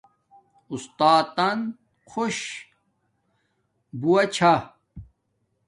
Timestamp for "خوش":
2.09-2.37